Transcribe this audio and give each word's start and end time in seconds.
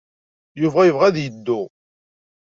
Yuba 0.61 0.87
yebɣa 0.87 1.03
ad 1.09 1.17
yeddu. 1.19 1.61